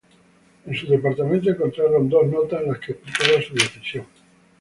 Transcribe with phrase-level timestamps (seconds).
[0.65, 4.05] En su departamento encontraron dos notas en las que explicaba su decisión.